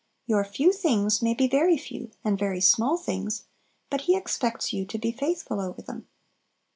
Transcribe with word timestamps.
Your 0.25 0.43
"few 0.43 0.73
things" 0.73 1.21
may 1.21 1.35
be 1.35 1.47
very 1.47 1.77
few, 1.77 2.09
and 2.23 2.35
very 2.39 2.59
small 2.59 2.97
things, 2.97 3.43
but 3.91 4.01
He 4.01 4.17
expects 4.17 4.73
you 4.73 4.83
to 4.83 4.97
be 4.97 5.11
faithful 5.11 5.61
over 5.61 5.83
them. 5.83 6.07